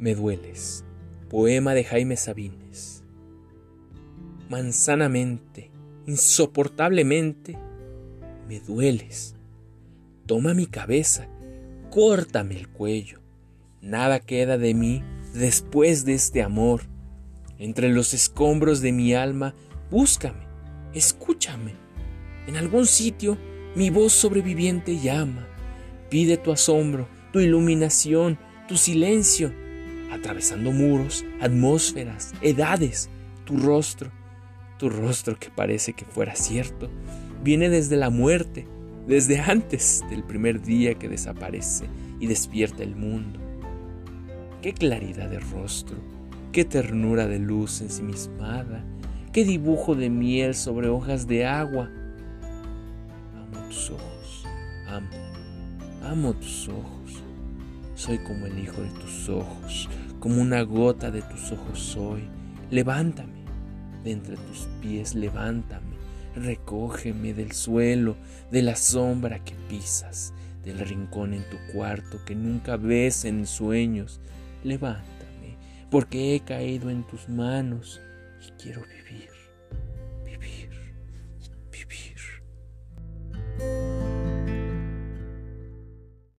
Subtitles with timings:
[0.00, 0.82] Me dueles.
[1.28, 3.04] Poema de Jaime Sabines.
[4.48, 5.70] Manzanamente,
[6.06, 7.58] insoportablemente,
[8.48, 9.34] me dueles.
[10.24, 11.28] Toma mi cabeza,
[11.90, 13.20] córtame el cuello.
[13.82, 16.80] Nada queda de mí después de este amor.
[17.58, 19.54] Entre los escombros de mi alma,
[19.90, 20.46] búscame,
[20.94, 21.74] escúchame.
[22.46, 23.36] En algún sitio
[23.74, 25.46] mi voz sobreviviente llama.
[26.08, 29.52] Pide tu asombro, tu iluminación, tu silencio
[30.10, 33.08] atravesando muros, atmósferas, edades,
[33.44, 34.10] tu rostro,
[34.78, 36.90] tu rostro que parece que fuera cierto,
[37.42, 38.66] viene desde la muerte,
[39.06, 41.86] desde antes del primer día que desaparece
[42.18, 43.38] y despierta el mundo.
[44.62, 45.96] Qué claridad de rostro,
[46.52, 48.84] qué ternura de luz ensimismada,
[49.32, 51.90] qué dibujo de miel sobre hojas de agua.
[53.36, 54.44] Amo tus ojos,
[54.86, 55.08] amo,
[56.02, 57.22] amo tus ojos.
[58.00, 59.86] Soy como el hijo de tus ojos,
[60.20, 62.22] como una gota de tus ojos soy.
[62.70, 63.44] Levántame,
[64.02, 65.96] de entre tus pies levántame,
[66.34, 68.16] recógeme del suelo,
[68.50, 70.32] de la sombra que pisas,
[70.64, 74.18] del rincón en tu cuarto que nunca ves en sueños.
[74.64, 75.58] Levántame,
[75.90, 78.00] porque he caído en tus manos
[78.40, 79.28] y quiero vivir,
[80.24, 80.70] vivir,
[81.70, 82.09] vivir.